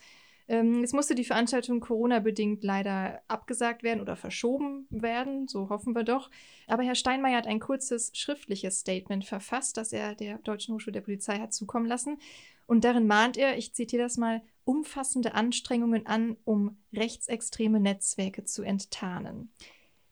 [0.51, 6.03] Ähm, es musste die Veranstaltung Corona-bedingt leider abgesagt werden oder verschoben werden, so hoffen wir
[6.03, 6.29] doch.
[6.67, 11.03] Aber Herr Steinmeier hat ein kurzes schriftliches Statement verfasst, das er der Deutschen Hochschule der
[11.03, 12.19] Polizei hat zukommen lassen.
[12.67, 18.65] Und darin mahnt er, ich zitiere das mal, umfassende Anstrengungen an, um rechtsextreme Netzwerke zu
[18.65, 19.53] enttarnen.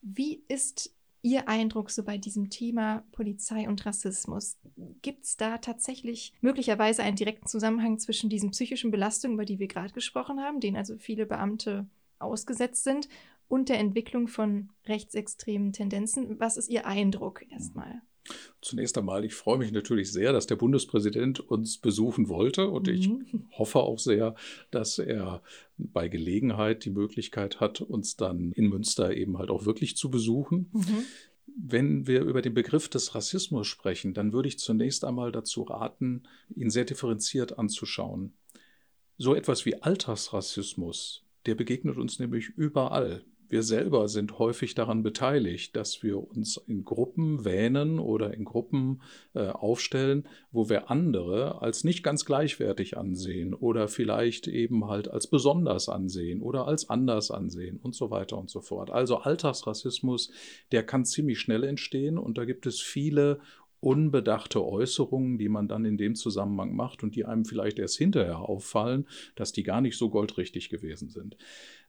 [0.01, 4.57] Wie ist Ihr Eindruck so bei diesem Thema Polizei und Rassismus?
[5.01, 9.67] Gibt es da tatsächlich möglicherweise einen direkten Zusammenhang zwischen diesen psychischen Belastungen, über die wir
[9.67, 11.87] gerade gesprochen haben, denen also viele Beamte
[12.19, 13.09] ausgesetzt sind,
[13.49, 16.39] und der Entwicklung von rechtsextremen Tendenzen?
[16.39, 18.01] Was ist Ihr Eindruck erstmal?
[18.61, 22.93] Zunächst einmal, ich freue mich natürlich sehr, dass der Bundespräsident uns besuchen wollte und mhm.
[22.93, 23.09] ich
[23.57, 24.35] hoffe auch sehr,
[24.71, 25.41] dass er
[25.77, 30.69] bei Gelegenheit die Möglichkeit hat, uns dann in Münster eben halt auch wirklich zu besuchen.
[30.73, 31.03] Mhm.
[31.61, 36.23] Wenn wir über den Begriff des Rassismus sprechen, dann würde ich zunächst einmal dazu raten,
[36.55, 38.33] ihn sehr differenziert anzuschauen.
[39.17, 43.23] So etwas wie Alltagsrassismus, der begegnet uns nämlich überall.
[43.49, 49.01] Wir selber sind häufig daran beteiligt, dass wir uns in Gruppen wähnen oder in Gruppen
[49.33, 55.27] äh, aufstellen, wo wir andere als nicht ganz gleichwertig ansehen oder vielleicht eben halt als
[55.27, 58.91] besonders ansehen oder als anders ansehen und so weiter und so fort.
[58.91, 60.31] Also Alltagsrassismus,
[60.71, 63.39] der kann ziemlich schnell entstehen und da gibt es viele
[63.79, 68.39] unbedachte Äußerungen, die man dann in dem Zusammenhang macht und die einem vielleicht erst hinterher
[68.39, 71.37] auffallen, dass die gar nicht so goldrichtig gewesen sind.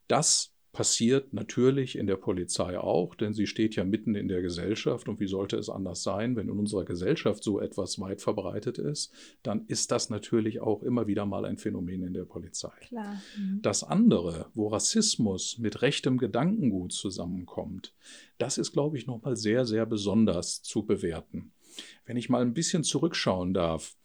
[0.07, 5.09] Das passiert natürlich in der Polizei auch, denn sie steht ja mitten in der Gesellschaft
[5.09, 9.13] und wie sollte es anders sein, wenn in unserer Gesellschaft so etwas weit verbreitet ist,
[9.43, 12.73] dann ist das natürlich auch immer wieder mal ein Phänomen in der Polizei.
[12.89, 13.21] Klar.
[13.37, 13.63] Mhm.
[13.63, 17.93] Das andere, wo Rassismus mit rechtem Gedankengut zusammenkommt,
[18.39, 21.53] das ist, glaube ich, nochmal sehr, sehr besonders zu bewerten.
[22.05, 23.97] Wenn ich mal ein bisschen zurückschauen darf,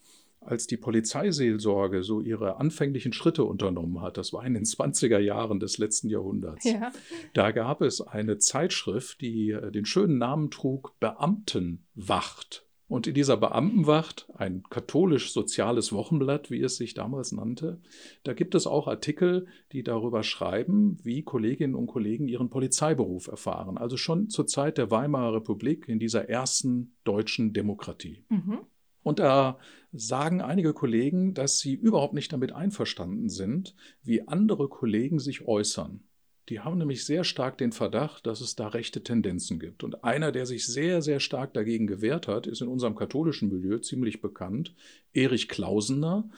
[0.45, 5.59] als die Polizeiseelsorge so ihre anfänglichen Schritte unternommen hat, das war in den 20er Jahren
[5.59, 6.91] des letzten Jahrhunderts, ja.
[7.33, 12.65] da gab es eine Zeitschrift, die äh, den schönen Namen trug Beamtenwacht.
[12.87, 17.81] Und in dieser Beamtenwacht, ein katholisch-soziales Wochenblatt, wie es sich damals nannte,
[18.23, 23.79] da gibt es auch Artikel, die darüber schreiben, wie Kolleginnen und Kollegen ihren Polizeiberuf erfahren.
[23.79, 28.23] Also schon zur Zeit der Weimarer Republik in dieser ersten deutschen Demokratie.
[28.29, 28.59] Mhm.
[29.01, 29.57] Und da
[29.97, 36.01] sagen einige Kollegen, dass sie überhaupt nicht damit einverstanden sind, wie andere Kollegen sich äußern.
[36.49, 39.83] Die haben nämlich sehr stark den Verdacht, dass es da rechte Tendenzen gibt.
[39.83, 43.79] Und einer, der sich sehr, sehr stark dagegen gewehrt hat, ist in unserem katholischen Milieu
[43.79, 44.75] ziemlich bekannt,
[45.11, 46.29] Erich Klausener.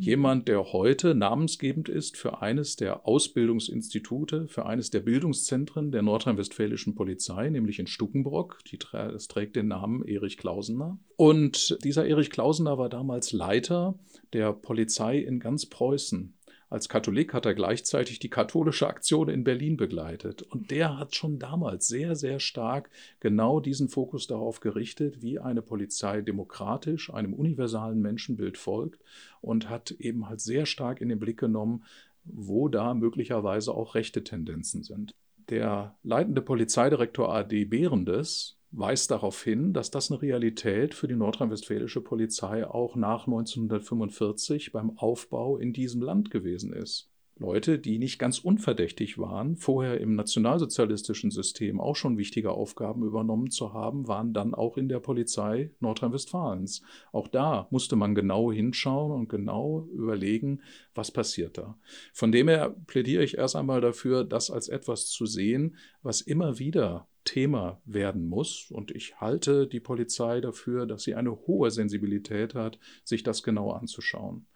[0.00, 6.94] Jemand, der heute namensgebend ist für eines der Ausbildungsinstitute, für eines der Bildungszentren der nordrhein-westfälischen
[6.94, 8.60] Polizei, nämlich in Stuckenbrock.
[8.70, 8.78] Die,
[9.14, 10.98] es trägt den Namen Erich Klausener.
[11.16, 13.98] Und dieser Erich Klausener war damals Leiter
[14.32, 16.32] der Polizei in ganz Preußen.
[16.70, 20.42] Als Katholik hat er gleichzeitig die katholische Aktion in Berlin begleitet.
[20.42, 25.62] Und der hat schon damals sehr, sehr stark genau diesen Fokus darauf gerichtet, wie eine
[25.62, 29.02] Polizei demokratisch einem universalen Menschenbild folgt
[29.40, 31.82] und hat eben halt sehr stark in den Blick genommen,
[32.24, 35.12] wo da möglicherweise auch rechte Tendenzen sind.
[35.48, 42.00] Der leitende Polizeidirektor AD Behrendes weist darauf hin, dass das eine Realität für die nordrhein-westfälische
[42.00, 47.09] Polizei auch nach 1945 beim Aufbau in diesem Land gewesen ist.
[47.40, 53.50] Leute, die nicht ganz unverdächtig waren, vorher im nationalsozialistischen System auch schon wichtige Aufgaben übernommen
[53.50, 56.82] zu haben, waren dann auch in der Polizei Nordrhein-Westfalens.
[57.12, 60.60] Auch da musste man genau hinschauen und genau überlegen,
[60.94, 61.78] was passiert da.
[62.12, 66.58] Von dem her plädiere ich erst einmal dafür, das als etwas zu sehen, was immer
[66.58, 68.70] wieder Thema werden muss.
[68.70, 73.70] Und ich halte die Polizei dafür, dass sie eine hohe Sensibilität hat, sich das genau
[73.70, 74.46] anzuschauen.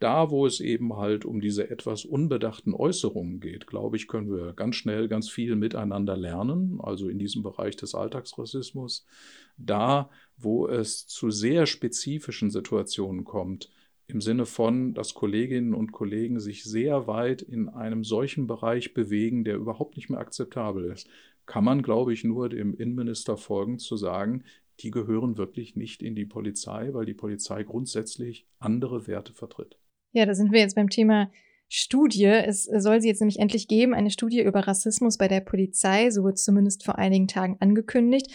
[0.00, 4.54] Da, wo es eben halt um diese etwas unbedachten Äußerungen geht, glaube ich, können wir
[4.54, 9.06] ganz schnell ganz viel miteinander lernen, also in diesem Bereich des Alltagsrassismus.
[9.58, 10.08] Da,
[10.38, 13.70] wo es zu sehr spezifischen Situationen kommt,
[14.06, 19.44] im Sinne von, dass Kolleginnen und Kollegen sich sehr weit in einem solchen Bereich bewegen,
[19.44, 21.08] der überhaupt nicht mehr akzeptabel ist,
[21.44, 24.44] kann man, glaube ich, nur dem Innenminister folgen, zu sagen,
[24.80, 29.79] die gehören wirklich nicht in die Polizei, weil die Polizei grundsätzlich andere Werte vertritt.
[30.12, 31.30] Ja, da sind wir jetzt beim Thema
[31.68, 32.24] Studie.
[32.24, 36.24] Es soll sie jetzt nämlich endlich geben, eine Studie über Rassismus bei der Polizei, so
[36.24, 38.26] wird zumindest vor einigen Tagen angekündigt.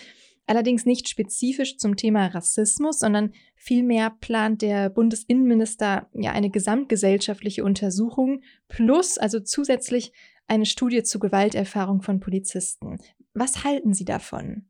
[0.47, 8.41] Allerdings nicht spezifisch zum Thema Rassismus, sondern vielmehr plant der Bundesinnenminister ja eine gesamtgesellschaftliche Untersuchung
[8.67, 10.13] plus, also zusätzlich
[10.47, 12.99] eine Studie zur Gewalterfahrung von Polizisten.
[13.33, 14.69] Was halten Sie davon?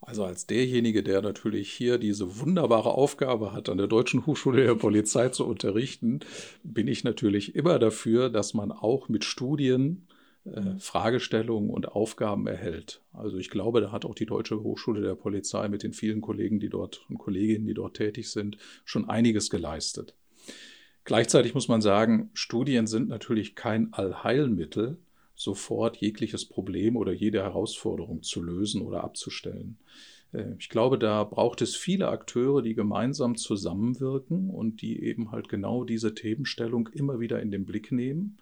[0.00, 4.74] Also als derjenige, der natürlich hier diese wunderbare Aufgabe hat, an der Deutschen Hochschule der
[4.74, 6.20] Polizei zu unterrichten,
[6.62, 10.06] bin ich natürlich immer dafür, dass man auch mit Studien
[10.44, 13.02] äh, Fragestellungen und Aufgaben erhält.
[13.12, 16.60] Also ich glaube, da hat auch die Deutsche Hochschule der Polizei mit den vielen Kollegen,
[16.60, 20.14] die dort und Kolleginnen, die dort tätig sind, schon einiges geleistet.
[21.04, 24.98] Gleichzeitig muss man sagen, Studien sind natürlich kein Allheilmittel,
[25.40, 29.78] sofort jegliches Problem oder jede Herausforderung zu lösen oder abzustellen.
[30.32, 35.48] Äh, ich glaube, da braucht es viele Akteure, die gemeinsam zusammenwirken und die eben halt
[35.48, 38.38] genau diese Themenstellung immer wieder in den Blick nehmen.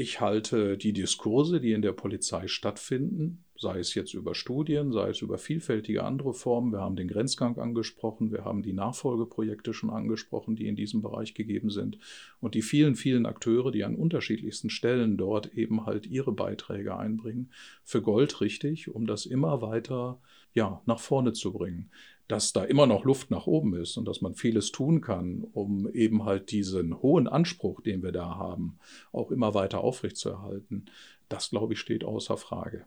[0.00, 5.10] Ich halte die Diskurse, die in der Polizei stattfinden, sei es jetzt über Studien, sei
[5.10, 6.72] es über vielfältige andere Formen.
[6.72, 11.34] Wir haben den Grenzgang angesprochen, wir haben die Nachfolgeprojekte schon angesprochen, die in diesem Bereich
[11.34, 11.98] gegeben sind
[12.40, 17.50] und die vielen, vielen Akteure, die an unterschiedlichsten Stellen dort eben halt ihre Beiträge einbringen,
[17.84, 20.18] für Gold richtig, um das immer weiter
[20.54, 21.90] ja, nach vorne zu bringen
[22.30, 25.90] dass da immer noch Luft nach oben ist und dass man vieles tun kann, um
[25.92, 28.78] eben halt diesen hohen Anspruch, den wir da haben,
[29.12, 30.86] auch immer weiter aufrechtzuerhalten,
[31.28, 32.84] das, glaube ich, steht außer Frage.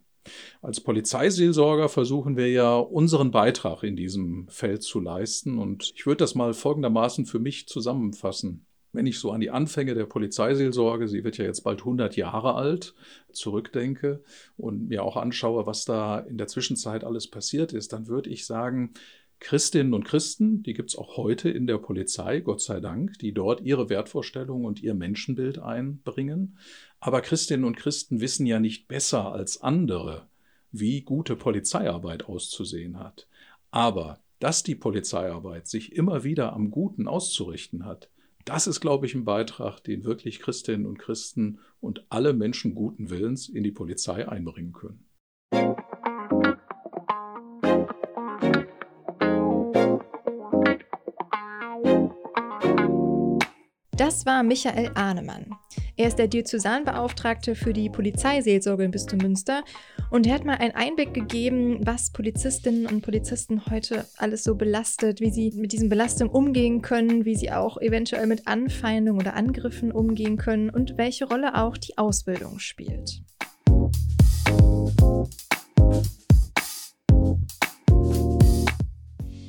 [0.61, 6.19] Als Polizeiseelsorger versuchen wir ja unseren Beitrag in diesem Feld zu leisten und ich würde
[6.19, 8.65] das mal folgendermaßen für mich zusammenfassen.
[8.93, 12.53] Wenn ich so an die Anfänge der Polizeiseelsorge, sie wird ja jetzt bald 100 Jahre
[12.53, 12.93] alt,
[13.31, 14.23] zurückdenke
[14.55, 18.45] und mir auch anschaue, was da in der Zwischenzeit alles passiert ist, dann würde ich
[18.45, 18.93] sagen,
[19.43, 23.33] Christinnen und Christen, die gibt es auch heute in der Polizei, Gott sei Dank, die
[23.33, 26.57] dort ihre Wertvorstellungen und ihr Menschenbild einbringen.
[27.01, 30.29] Aber Christinnen und Christen wissen ja nicht besser als andere,
[30.71, 33.27] wie gute Polizeiarbeit auszusehen hat.
[33.69, 38.09] Aber dass die Polizeiarbeit sich immer wieder am Guten auszurichten hat,
[38.45, 43.09] das ist, glaube ich, ein Beitrag, den wirklich Christinnen und Christen und alle Menschen guten
[43.09, 45.05] Willens in die Polizei einbringen können.
[53.95, 55.51] Das war Michael Ahnemann.
[55.97, 59.63] Er ist der Diözesanbeauftragte für die Polizeiseelsorge im Bistum Münster
[60.09, 65.21] und er hat mal einen Einblick gegeben, was Polizistinnen und Polizisten heute alles so belastet,
[65.21, 69.91] wie sie mit diesen Belastungen umgehen können, wie sie auch eventuell mit Anfeindungen oder Angriffen
[69.91, 73.21] umgehen können und welche Rolle auch die Ausbildung spielt.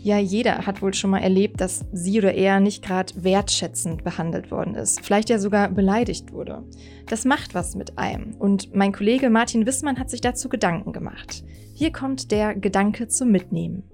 [0.04, 4.50] Ja, jeder hat wohl schon mal erlebt, dass sie oder er nicht gerade wertschätzend behandelt
[4.50, 6.62] worden ist, vielleicht ja sogar beleidigt wurde.
[7.06, 11.42] Das macht was mit einem und mein Kollege Martin Wissmann hat sich dazu Gedanken gemacht.
[11.74, 13.90] Hier kommt der Gedanke zum Mitnehmen.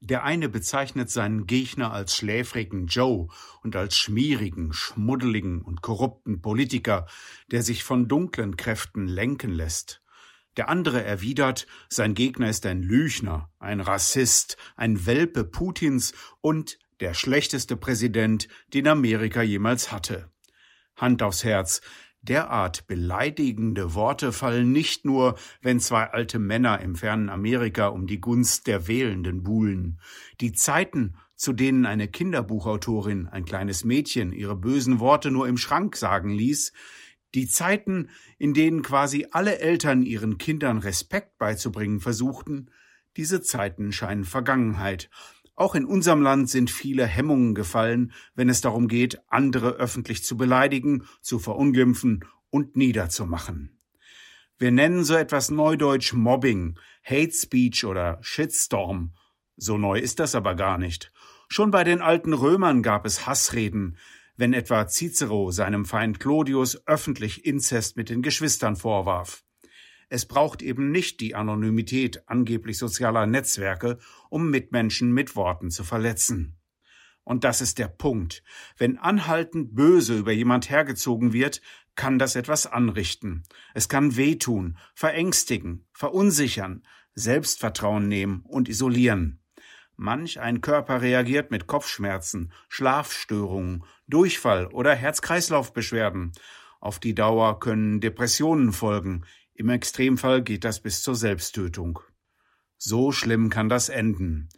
[0.00, 3.28] Der eine bezeichnet seinen Gegner als schläfrigen Joe
[3.62, 7.06] und als schmierigen, schmuddeligen und korrupten Politiker,
[7.52, 10.01] der sich von dunklen Kräften lenken lässt.
[10.56, 17.14] Der andere erwidert, sein Gegner ist ein Lüchner, ein Rassist, ein Welpe Putins und der
[17.14, 20.30] schlechteste Präsident, den Amerika jemals hatte.
[20.94, 21.80] Hand aufs Herz,
[22.20, 28.20] derart beleidigende Worte fallen nicht nur, wenn zwei alte Männer im fernen Amerika um die
[28.20, 29.98] Gunst der Wählenden buhlen.
[30.40, 35.96] Die Zeiten, zu denen eine Kinderbuchautorin, ein kleines Mädchen, ihre bösen Worte nur im Schrank
[35.96, 36.72] sagen ließ,
[37.34, 42.70] die Zeiten, in denen quasi alle Eltern ihren Kindern Respekt beizubringen versuchten,
[43.16, 45.10] diese Zeiten scheinen Vergangenheit.
[45.54, 50.36] Auch in unserem Land sind viele Hemmungen gefallen, wenn es darum geht, andere öffentlich zu
[50.36, 53.78] beleidigen, zu verunglimpfen und niederzumachen.
[54.58, 59.12] Wir nennen so etwas neudeutsch Mobbing, Hate Speech oder Shitstorm.
[59.56, 61.12] So neu ist das aber gar nicht.
[61.48, 63.98] Schon bei den alten Römern gab es Hassreden,
[64.42, 69.44] wenn etwa Cicero seinem Feind Clodius öffentlich Inzest mit den Geschwistern vorwarf.
[70.08, 74.00] Es braucht eben nicht die Anonymität angeblich sozialer Netzwerke,
[74.30, 76.58] um Mitmenschen mit Worten zu verletzen.
[77.22, 78.42] Und das ist der Punkt.
[78.76, 81.62] Wenn anhaltend böse über jemand hergezogen wird,
[81.94, 83.44] kann das etwas anrichten.
[83.74, 86.82] Es kann wehtun, verängstigen, verunsichern,
[87.14, 89.41] Selbstvertrauen nehmen und isolieren.
[90.02, 96.32] Manch ein Körper reagiert mit Kopfschmerzen, Schlafstörungen, Durchfall oder Herz-Kreislauf-Beschwerden.
[96.80, 99.24] Auf die Dauer können Depressionen folgen.
[99.54, 102.00] Im Extremfall geht das bis zur Selbsttötung.
[102.78, 104.48] So schlimm kann das enden.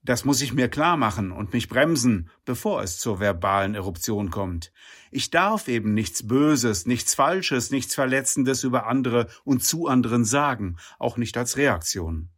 [0.00, 4.72] Das muss ich mir klar machen und mich bremsen, bevor es zur verbalen Eruption kommt.
[5.10, 10.78] Ich darf eben nichts Böses, nichts Falsches, nichts Verletzendes über andere und zu anderen sagen,
[10.98, 12.30] auch nicht als Reaktion.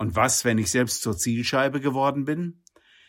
[0.00, 2.62] Und was, wenn ich selbst zur Zielscheibe geworden bin?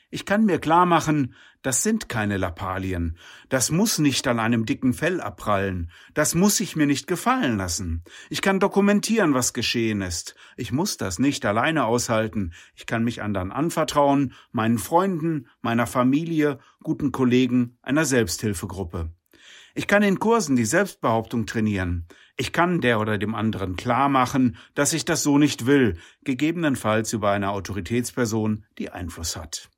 [0.09, 3.17] Ich kann mir klar machen, das sind keine Lappalien.
[3.47, 5.89] Das muss nicht an einem dicken Fell abprallen.
[6.13, 8.03] Das muss ich mir nicht gefallen lassen.
[8.29, 10.35] Ich kann dokumentieren, was geschehen ist.
[10.57, 12.51] Ich muss das nicht alleine aushalten.
[12.75, 19.13] Ich kann mich anderen anvertrauen, meinen Freunden, meiner Familie, guten Kollegen, einer Selbsthilfegruppe.
[19.75, 22.05] Ich kann in Kursen die Selbstbehauptung trainieren.
[22.41, 27.13] Ich kann der oder dem anderen klar machen, dass ich das so nicht will, gegebenenfalls
[27.13, 29.69] über eine Autoritätsperson, die Einfluss hat.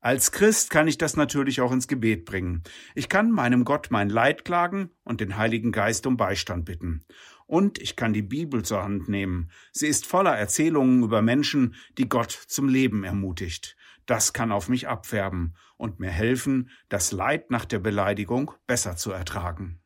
[0.00, 2.64] Als Christ kann ich das natürlich auch ins Gebet bringen.
[2.96, 7.04] Ich kann meinem Gott mein Leid klagen und den Heiligen Geist um Beistand bitten.
[7.46, 9.52] Und ich kann die Bibel zur Hand nehmen.
[9.70, 13.76] Sie ist voller Erzählungen über Menschen, die Gott zum Leben ermutigt.
[14.06, 19.12] Das kann auf mich abfärben und mir helfen, das Leid nach der Beleidigung besser zu
[19.12, 19.80] ertragen.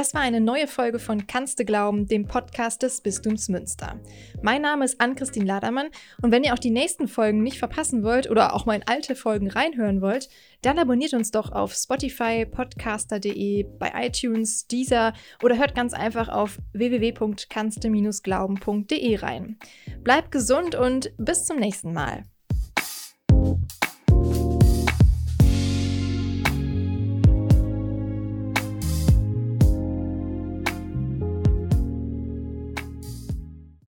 [0.00, 4.00] Das war eine neue Folge von Kannst du glauben, dem Podcast des Bistums Münster.
[4.40, 5.90] Mein Name ist Ann-Christine Ladermann
[6.22, 9.14] und wenn ihr auch die nächsten Folgen nicht verpassen wollt oder auch mal in alte
[9.14, 10.30] Folgen reinhören wollt,
[10.62, 16.56] dann abonniert uns doch auf Spotify, podcaster.de, bei iTunes, Deezer oder hört ganz einfach auf
[16.72, 19.58] www.kannste-glauben.de rein.
[20.02, 22.22] Bleibt gesund und bis zum nächsten Mal.